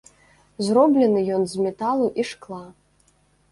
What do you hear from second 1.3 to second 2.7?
ён з металу і шкла.